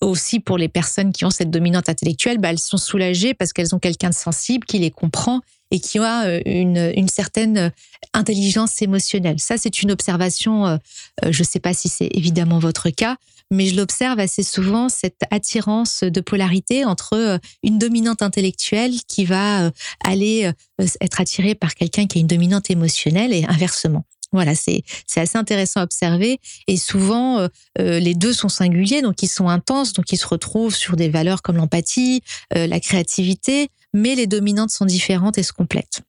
aussi 0.01 0.39
pour 0.39 0.57
les 0.57 0.67
personnes 0.69 1.11
qui 1.11 1.25
ont 1.25 1.29
cette 1.29 1.49
dominante 1.49 1.89
intellectuelle, 1.89 2.37
bah, 2.37 2.49
elles 2.49 2.59
sont 2.59 2.77
soulagées 2.77 3.33
parce 3.33 3.53
qu'elles 3.53 3.73
ont 3.73 3.79
quelqu'un 3.79 4.09
de 4.09 4.15
sensible 4.15 4.65
qui 4.65 4.79
les 4.79 4.91
comprend 4.91 5.41
et 5.71 5.79
qui 5.79 5.99
a 5.99 6.25
euh, 6.25 6.41
une, 6.45 6.93
une 6.95 7.09
certaine 7.09 7.71
intelligence 8.13 8.81
émotionnelle. 8.81 9.39
Ça, 9.39 9.57
c'est 9.57 9.81
une 9.81 9.91
observation, 9.91 10.65
euh, 10.65 10.77
euh, 11.25 11.31
je 11.31 11.41
ne 11.41 11.47
sais 11.47 11.59
pas 11.59 11.73
si 11.73 11.89
c'est 11.89 12.09
évidemment 12.11 12.59
votre 12.59 12.89
cas, 12.89 13.17
mais 13.51 13.67
je 13.67 13.75
l'observe 13.75 14.19
assez 14.19 14.43
souvent, 14.43 14.89
cette 14.89 15.21
attirance 15.31 16.03
de 16.03 16.21
polarité 16.21 16.83
entre 16.83 17.39
une 17.63 17.77
dominante 17.77 18.21
intellectuelle 18.21 18.91
qui 19.07 19.23
va 19.23 19.71
aller 20.03 20.51
être 20.99 21.21
attirée 21.21 21.55
par 21.55 21.73
quelqu'un 21.73 22.07
qui 22.07 22.17
a 22.17 22.21
une 22.21 22.27
dominante 22.27 22.69
émotionnelle 22.69 23.31
et 23.31 23.45
inversement. 23.47 24.03
Voilà, 24.33 24.55
c'est 24.55 24.83
assez 25.15 25.37
intéressant 25.37 25.79
à 25.79 25.83
observer 25.83 26.39
et 26.67 26.75
souvent 26.75 27.47
les 27.79 28.13
deux 28.13 28.33
sont 28.33 28.49
singuliers, 28.49 29.01
donc 29.01 29.23
ils 29.23 29.29
sont 29.29 29.47
intenses, 29.47 29.93
donc 29.93 30.11
ils 30.11 30.17
se 30.17 30.27
retrouvent 30.27 30.75
sur 30.75 30.97
des 30.97 31.07
valeurs 31.07 31.41
comme 31.41 31.55
l'empathie, 31.55 32.21
la 32.51 32.79
créativité, 32.81 33.69
mais 33.93 34.15
les 34.15 34.27
dominantes 34.27 34.71
sont 34.71 34.85
différentes 34.85 35.37
et 35.37 35.43
se 35.43 35.53
complètent. 35.53 36.01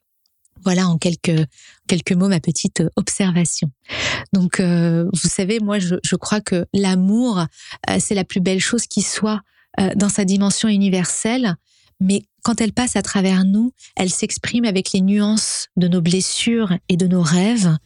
Voilà 0.64 0.88
en 0.88 0.98
quelques 0.98 1.46
quelques 1.87 2.12
mots 2.12 2.28
ma 2.28 2.40
petite 2.40 2.82
observation. 2.96 3.70
Donc 4.32 4.60
euh, 4.60 5.08
vous 5.12 5.28
savez, 5.28 5.60
moi 5.60 5.78
je, 5.78 5.96
je 6.04 6.16
crois 6.16 6.40
que 6.40 6.66
l'amour 6.75 7.46
euh, 7.88 7.96
c'est 8.00 8.14
la 8.14 8.25
plus 8.25 8.40
belle 8.40 8.60
chose 8.60 8.87
qui 8.87 9.02
soit 9.02 9.40
euh, 9.80 9.90
dans 9.94 10.08
sa 10.08 10.25
dimension 10.25 10.68
universelle, 10.68 11.54
mais 12.00 12.23
quand 12.43 12.61
elle 12.61 12.73
passe 12.73 12.97
à 12.97 13.02
travers 13.02 13.45
nous, 13.45 13.73
elle 13.97 14.11
s'exprime 14.11 14.64
avec 14.64 14.93
les 14.93 15.00
nuances 15.00 15.67
de 15.76 15.88
nos 15.88 16.00
blessures 16.00 16.73
et 16.88 16.97
de 16.97 17.07
nos 17.07 17.23
rêves 17.23 17.76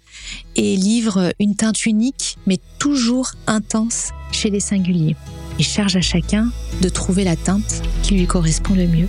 et 0.55 0.77
livre 0.77 1.33
une 1.41 1.57
teinte 1.57 1.85
unique 1.87 2.37
mais 2.47 2.59
toujours 2.79 3.33
intense 3.47 4.11
chez 4.31 4.51
les 4.51 4.61
singuliers 4.61 5.17
et 5.59 5.63
charge 5.63 5.97
à 5.97 6.01
chacun 6.01 6.51
de 6.81 6.89
trouver 6.89 7.25
la 7.25 7.37
teinte 7.37 7.83
qui 8.03 8.15
lui 8.15 8.27
correspond 8.27 8.75
le 8.75 8.87
mieux. 8.87 9.09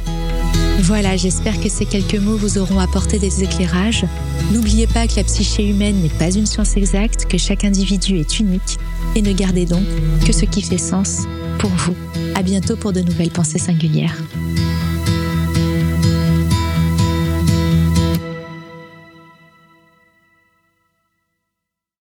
Voilà, 0.79 1.15
j'espère 1.17 1.61
que 1.61 1.69
ces 1.69 1.85
quelques 1.85 2.15
mots 2.15 2.35
vous 2.35 2.57
auront 2.57 2.79
apporté 2.79 3.19
des 3.19 3.43
éclairages. 3.43 4.05
N'oubliez 4.51 4.87
pas 4.87 5.07
que 5.07 5.15
la 5.17 5.23
psyché 5.23 5.69
humaine 5.69 6.01
n'est 6.01 6.09
pas 6.09 6.31
une 6.31 6.45
science 6.45 6.75
exacte, 6.75 7.25
que 7.25 7.37
chaque 7.37 7.63
individu 7.63 8.17
est 8.17 8.39
unique, 8.39 8.79
et 9.15 9.21
ne 9.21 9.31
gardez 9.31 9.65
donc 9.65 9.85
que 10.25 10.33
ce 10.33 10.45
qui 10.45 10.61
fait 10.61 10.79
sens 10.79 11.21
pour 11.59 11.69
vous. 11.69 11.95
À 12.35 12.41
bientôt 12.41 12.75
pour 12.75 12.91
de 12.91 13.01
nouvelles 13.01 13.29
pensées 13.29 13.59
singulières. 13.59 14.17